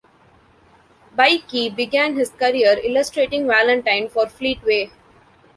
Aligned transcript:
Baikie 1.15 1.75
began 1.75 2.15
his 2.15 2.31
career 2.31 2.79
illustrating 2.83 3.45
Valentine 3.45 4.09
for 4.09 4.25
Fleetway. 4.25 4.89